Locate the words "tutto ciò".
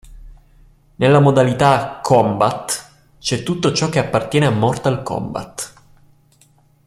3.43-3.87